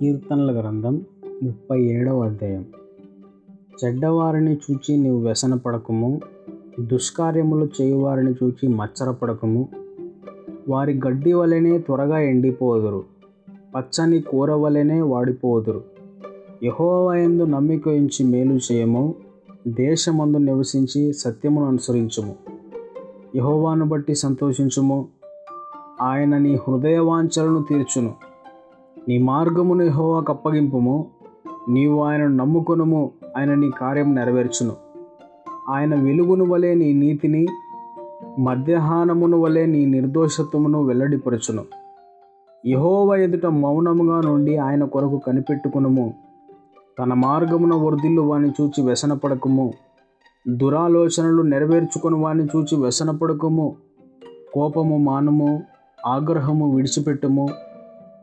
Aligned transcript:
కీర్తనల 0.00 0.60
గ్రంథం 0.60 1.00
ముప్పై 1.42 1.82
ఏడవ 1.82 2.20
అధ్యాయం. 2.20 2.64
చెడ్డవారిని 3.84 4.54
చూచి 4.54 4.96
నీవు 4.96 5.18
వ్యసనపడకము 5.18 6.20
దుష్కార్యములు 6.80 7.68
చేయువారిని 7.80 8.32
చూచి 8.32 8.68
మచ్చరపడకము. 8.68 9.68
వారి 10.68 11.00
గడ్డి 11.06 11.32
వలెనే 11.32 11.78
త్వరగా 11.78 12.18
ఎండిపోదురు 12.18 13.04
పచ్చని 13.76 14.20
కూర 14.20 14.52
వలెనే 14.52 15.00
వాడిపోదురు. 15.00 15.84
యహోవయందు 16.62 17.42
నమ్మిక 17.42 17.88
ఉంచి 17.88 18.24
మేలు 18.24 18.58
చేయము 18.72 19.14
దేశమందు 19.68 20.38
నివసించి 20.38 21.12
సత్యమును 21.12 21.66
అనుసరించుము. 21.66 22.34
యహోవాను 23.36 23.84
బట్టి 23.84 24.14
సంతోషించుము 24.14 25.08
ఆయన 26.02 26.38
నీ 26.38 26.54
హృదయ 26.54 26.98
వాంఛలను 26.98 27.64
తీర్చును. 27.68 28.33
నీ 29.08 29.18
మార్గమును 29.18 29.82
యెహోవాకు 29.82 30.32
అప్పగింపుము 30.32 31.06
నీవు 31.68 32.02
ఆయనను 32.02 32.36
నమ్ముకొనుము 32.36 33.10
ఆయన 33.36 33.54
నీ 33.54 33.70
కార్యం 33.70 34.14
నెరవేర్చును. 34.14 34.72
ఆయన 35.68 35.94
వెలుగును 35.94 36.44
వలె 36.44 36.74
నీ 36.74 36.92
నీతిని 36.92 37.46
మధ్యాహ్నమును 38.38 39.40
వలె 39.40 39.66
నీ 39.66 39.86
నిర్దోషత్వమును 39.86 40.82
వెల్లడిపరచును. 40.82 41.64
యహోవ 42.66 43.14
ఎదుట 43.14 43.46
మౌనముగా 43.46 44.20
నుండి 44.20 44.56
ఆయన 44.56 44.84
కొరకు 44.84 45.18
కనిపెట్టుకునుము. 45.18 46.14
తన 46.98 47.14
మార్గమున 47.14 47.74
వర్ధిల్లు 47.74 48.22
వాని 48.22 48.52
చూచి 48.60 48.82
వ్యసనపడకము. 48.82 49.72
దురాలోచనలు 50.48 51.42
నెరవేర్చుకుని 51.42 52.16
వాని 52.16 52.44
చూచి 52.44 52.76
వ్యసనపడకము. 52.76 53.76
కోపము 54.54 54.96
మానము 54.96 55.62
ఆగ్రహము 56.06 56.74
విడిచిపెట్టుము. 56.74 57.48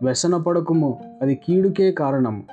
వ్యసనపడకుము 0.01 0.99
అది 1.21 1.35
కీడుకే 1.35 1.91
కారణం. 1.91 2.44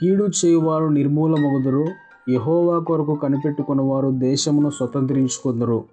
కీడు 0.00 0.24
చేయువారు 0.24 0.84
నిర్మూలమగుదురు 0.84 1.84
యహోవా 2.30 2.78
కొరకు 2.78 3.14
కనిపెట్టుకున్నవారు 3.14 4.08
దేశమును 4.08 4.70
స్వతంత్రించుకుందరు. 4.70 5.84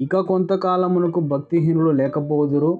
ఇక 0.00 0.18
కొంతకాలమునకు 0.20 1.20
భక్తిహీనులు 1.20 1.90
లేకపోదురు 1.90 2.78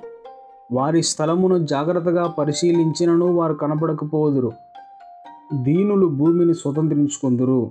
వారి 0.73 1.03
స్థలమును 1.03 1.59
జాగ్రత్తగా 1.59 2.27
పరిశీలించినను 2.27 3.35
వారు 3.35 3.55
కనపడకపోదురు. 3.55 4.53
దీనులు 5.63 6.07
భూమిని 6.07 6.55
స్వతంత్రించుకుందరు 6.55 7.71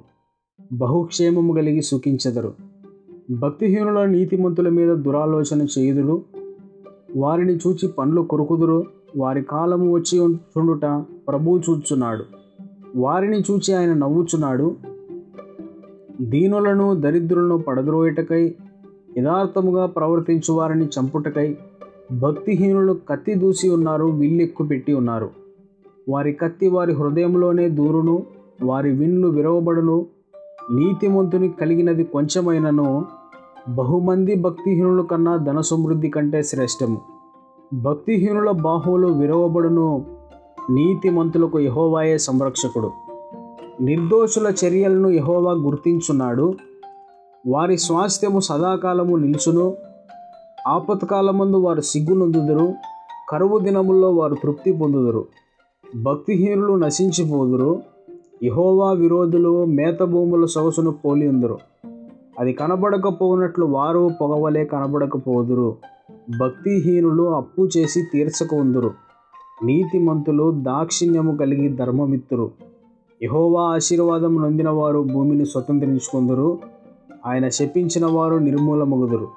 బహుక్షేమము 0.73 1.53
కలిగి 1.53 1.81
సుఖించెదరు. 1.81 2.53
భక్తిహీనుల 3.31 4.05
నీతిమంతుల 4.05 4.69
మీద 4.69 4.95
దురాలోచన 4.95 5.61
చేయుదురు 5.61 6.21
వారిని 7.15 7.55
చూచి 7.55 7.87
పండ్లు 7.87 8.21
కొరుకుదురు. 8.21 8.83
వారి 9.17 9.41
కాలము 9.41 9.93
వచ్చి 9.93 10.19
చుండుట 10.35 10.81
ప్రభువు 11.27 11.61
చూచున్నాడు 11.69 12.23
వారిని 12.95 13.39
చూచి 13.39 13.73
ఆయన 13.73 13.93
నవ్వుచున్నాడు. 13.93 14.75
దీనులను 16.21 16.95
దరిద్రులను 16.95 17.57
పడద్రోయటకై 17.57 18.55
యథార్థముగా 19.17 19.85
ప్రవర్తించు 19.85 20.53
వారిని 20.53 20.85
చంపుటకై 20.85 21.57
భక్తిహీనులు 22.19 22.97
కత్తి 23.09 23.33
దూసి 23.33 23.69
ఉన్నారు 23.69 24.05
విల్లెక్కు 24.05 24.63
పెట్టి 24.63 24.93
ఉన్నారు. 24.93 25.29
వారి 26.09 26.33
కత్తి 26.33 26.67
వారి 26.67 26.93
హృదయంలోనే 26.93 27.69
దూరును 27.69 28.23
వారి 28.63 28.91
విన్లు 28.91 29.27
విరవబడును. 29.27 30.05
నీతిమంతుని 30.71 31.49
కలిగినది 31.49 32.03
కొంచెమైనను 32.03 33.05
బహుమంది 33.69 34.35
భక్తిహీనుల 34.35 35.01
కన్నా 35.01 35.35
ధన 35.35 35.61
సమృద్ధి 35.61 36.09
కంటే 36.09 36.43
శ్రేష్టము. 36.43 37.01
భక్తిహీనుల 37.73 38.51
బాహువులు 38.51 39.07
విరవబడును 39.07 40.05
నీతిమంతులకు 40.71 41.59
యహోవాయే 41.59 42.17
సంరక్షకుడు. 42.17 42.91
నిర్దోషుల 43.81 44.53
చర్యలను 44.65 45.07
యహోవా 45.07 45.51
గుర్తించున్నాడు. 45.51 46.53
వారి 47.47 47.77
స్వాస్థ్యము 47.77 48.39
సదాకాలము 48.39 49.15
నిలుచును. 49.15 49.73
ఆపత్కాలమందు 50.67 51.57
వారు 51.57 51.81
సిగ్గునొందుదురు 51.81 52.73
కరువు 53.29 53.59
దినముల్లో 53.59 54.11
వారు 54.11 54.35
తృప్తి 54.43 54.71
పొందుదురు. 54.71 55.25
భక్తిహీనులు 56.01 56.73
నశించిపోదురు. 56.73 57.81
యహోవా 58.43 58.91
విరోధులు 58.91 59.65
మేత 59.65 60.03
భూముల 60.03 60.45
సొగసును 60.45 60.91
పోలి 60.91 61.27
ఉందరు 61.27 61.57
అది 62.39 62.53
కనబడకపోనట్లు 62.53 63.65
వారు 63.65 64.11
పొగవలే 64.21 64.65
కనబడకపోదురు. 64.65 65.75
భక్తిహీనులు 66.39 67.23
అప్పు 67.23 67.69
చేసి 67.77 68.03
తీర్చక 68.13 68.53
ఉందురు 68.53 68.91
నీతిమంతులు 69.65 70.51
దాక్షిణ్యము 70.51 71.37
కలిగి 71.37 71.69
ధర్మమిత్తురు. 71.69 72.51
యహోవా 73.23 73.61
ఆశీర్వాదం 73.61 74.41
నొందిన 74.41 74.69
వారు 74.69 75.05
భూమిని 75.13 75.45
స్వతంత్రించుకుందరు. 75.45 76.59
ఆయన 77.25 77.49
శపించిన 77.49 78.05
వారు 78.05 78.35
నిర్మూలమగుదురు. 78.35 79.27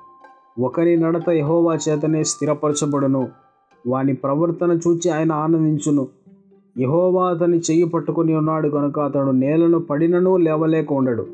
ఒకరి 0.60 0.96
నడత 0.96 1.30
యహోవా 1.30 1.78
చేతనే 1.88 2.24
స్థిరపరచబడును. 2.24 3.28
వాని 3.88 4.14
ప్రవర్తన 4.14 4.78
చూచి 4.88 5.10
ఆయన 5.10 5.32
ఆనందించును. 5.32 6.08
యహోవా 6.78 7.28
అతని 7.28 7.58
చెయ్యి 7.58 7.84
పట్టుకుని 7.84 8.34
ఉన్నాడు 8.34 8.68
కనుక 8.68 9.00
అతడు 9.00 9.30
నేలను 9.30 9.80
పడినను 9.80 10.36
లేవలేక 10.36 10.92
ఉండడు. 10.92 11.26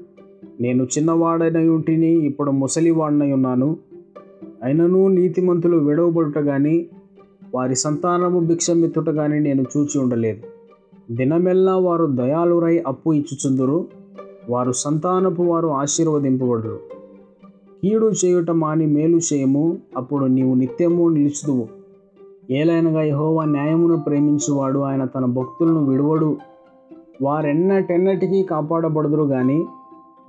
నేను 0.60 0.84
చిన్నవాడనై 0.84 1.68
ఉంటిని 1.68 2.06
ఇప్పుడు 2.06 2.50
ముసలివాడనై 2.50 3.32
ఉన్నాను. 3.32 3.76
అయినను 4.62 5.08
నీతిమంతులు 5.08 5.76
విడవబడుట 5.76 6.38
కానీ 6.38 6.86
వారి 7.54 7.76
సంతానము 7.76 8.40
భిక్షమెత్తుట 8.40 9.10
కానీ 9.10 9.38
నేను 9.38 9.64
చూచి 9.76 10.00
ఉండలేదు. 10.00 10.42
దినమెల్లా 11.14 11.76
వారు 11.76 12.06
దయాళురై 12.06 12.78
అప్పు 12.78 13.12
ఇచ్చుచుందురు 13.12 13.86
వారు 14.50 14.72
సంతానపు 14.72 15.42
వారు 15.42 15.68
ఆశీర్వదింపబడరు. 15.68 16.78
కీడు 17.82 18.12
చేయుట 18.24 18.50
మాని 18.50 18.86
మేలు 18.86 19.20
చేయము 19.32 19.78
అప్పుడు 19.96 20.26
నీవు 20.26 20.54
నిత్యము 20.54 21.08
నిలుచుదువు. 21.08 21.68
ఏలైనగా 22.50 23.02
యహోవా 23.02 23.44
న్యాయమును 23.44 24.00
ప్రేమించువాడు 24.00 24.78
ఆయన 24.78 25.04
తన 25.04 25.24
భక్తులను 25.24 25.86
విడువడు. 25.86 26.36
వారెన్నటెన్నటికీ 27.22 28.42
కాపాడబడదురు 28.42 29.24
కానీ 29.24 29.64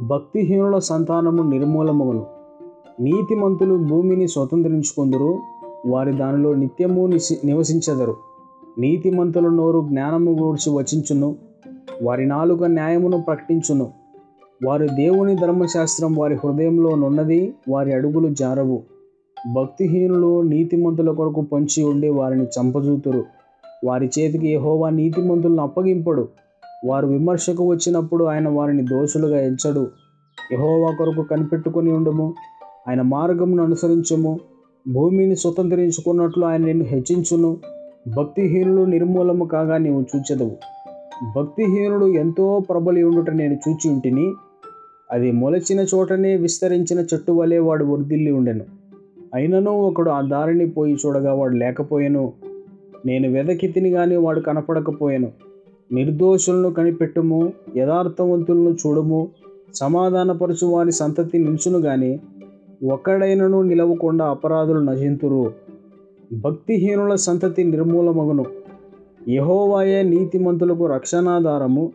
భక్తిహీనుల 0.02 0.80
సంతానము 0.80 1.44
నిర్మూలమగును. 1.44 2.26
నీతిమంతులు 3.00 3.76
భూమిని 3.76 4.28
స్వతంత్రించుకుందరు 4.28 5.38
వారి 5.88 6.12
దానిలో 6.12 6.54
నిత్యము 6.54 7.08
నిసి 7.08 7.38
నివసించెదరు. 7.46 8.16
నీతిమంతుల 8.80 9.50
నోరు 9.50 9.86
జ్ఞానము 9.90 10.32
గూర్చి 10.32 10.74
వచించును 10.74 11.36
వారి 12.04 12.26
నాలుక 12.26 12.64
న్యాయమును 12.64 13.22
ప్రకటించును. 13.22 13.90
వారి 14.66 14.88
దేవుని 14.88 15.36
ధర్మశాస్త్రం 15.36 16.16
వారి 16.16 16.36
హృదయంలో 16.36 16.96
నున్నది 16.96 17.54
వారి 17.70 17.94
అడుగులు 17.94 18.28
జారవు. 18.28 18.84
భక్తిహీనులు 19.56 20.42
నీతిమంతుల 20.42 21.12
కొరకు 21.12 21.42
పొంచి 21.42 21.84
ఉండి 21.84 22.10
వారిని 22.10 22.46
చంపజూతురు. 22.46 23.24
వారి 23.86 24.10
చేతికి 24.20 24.48
యహోవా 24.48 24.90
నీతిమంతులను 24.90 25.64
అప్పగింపడు. 25.64 26.28
వారు 26.86 27.08
విమర్శకు 27.08 27.70
వచ్చినప్పుడు 27.70 28.26
ఆయన 28.26 28.50
వారిని 28.50 28.86
దోషులుగా 28.86 29.42
ఎంచడు. 29.42 29.88
యహోవా 30.54 30.96
కొరకు 30.96 31.22
కనిపెట్టుకుని 31.22 31.92
ఉండము. 31.92 32.34
ఆయన 32.90 33.02
మార్గమును 33.02 33.64
అనుసరించము. 33.64 34.40
భూమిని 34.92 35.36
స్వతంత్రించుకున్నట్లు 35.36 36.46
ఆయన 36.46 36.66
నిన్ను 36.66 36.86
హెచ్చించును. 36.86 37.58
భక్తిహీనులు 38.18 38.82
నిర్మూలము 38.82 39.46
కాగా 39.46 39.78
నీవు 39.78 40.02
చూచెదవు. 40.02 40.52
భక్తిహీనుడు 41.36 42.06
ఎంతో 42.06 42.60
ప్రబలి 42.70 43.04
ఉండుట 43.04 43.30
నేను 43.30 43.54
చూచి 43.54 43.90
ఉంటిని. 43.90 44.34
అది 45.12 45.32
మొలచిన 45.32 45.80
చోటనే 45.80 46.38
విస్తరించిన 46.38 47.00
చెట్టు 47.00 47.32
వలె 47.32 47.60
వాడు 47.60 47.86
వర్దిల్లి 47.86 48.32
ఉండెను. 48.32 48.66
అయినను 49.34 49.72
ఒకడు 49.72 50.10
ఆ 50.10 50.22
దారిని 50.22 50.70
పోయి 50.70 50.98
చూడగా 51.06 51.34
వాడు 51.34 51.56
లేకపోయాను. 51.56 52.34
నేను 53.06 53.30
వెదకితిని 53.30 53.92
కానీ 53.92 54.16
వాడు 54.16 54.40
కనపడకపోయాను. 54.40 55.51
నిర్దోషులను 55.92 56.74
కనిపెట్టుము 56.74 57.54
యథార్థవంతులను 57.78 58.78
చూడము 58.88 59.30
సమాధానపరచు 59.76 60.66
వారి 60.66 60.92
సంతతి 60.92 61.38
నిల్చును 61.38 61.80
గాని 61.80 62.20
ఒక్కడైనను 62.92 63.62
నిలవకుండా 63.62 64.26
అపరాధులు 64.26 64.80
నశింతురు. 64.80 65.54
భక్తిహీనుల 66.34 67.16
సంతతి 67.16 67.64
నిర్మూలమగును. 67.64 68.46
యహోవాయే 69.30 70.04
నీతిమంతులకు 70.04 70.86
రక్షణాధారము. 70.86 71.92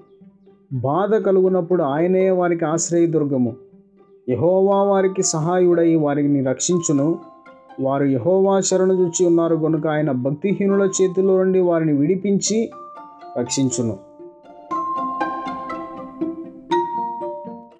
బాధ 0.72 1.14
కలుగునప్పుడు 1.14 1.82
ఆయనే 1.82 2.30
వారికి 2.30 2.64
ఆశ్రయదుర్గము. 2.64 3.54
యహోవా 4.28 4.82
వారికి 4.82 5.22
సహాయుడై 5.22 5.94
వారిని 5.94 6.44
రక్షించును. 6.44 7.18
వారు 7.80 8.04
యహోవా 8.04 8.60
శరణు 8.60 8.92
చూచి 8.92 9.26
ఉన్నారు 9.26 9.56
కనుక 9.56 9.86
ఆయన 9.86 10.10
భక్తిహీనుల 10.10 10.90
చేతిలో 11.02 11.38
నుండి 11.38 11.60
వారిని 11.60 11.92
విడిపించి 11.92 12.70
రక్షించును. 13.36 14.05